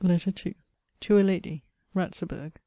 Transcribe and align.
LETTER 0.03 0.33
II 0.47 0.55
To 1.01 1.19
a 1.19 1.21
lady. 1.21 1.63
RATZEBURG. 1.93 2.53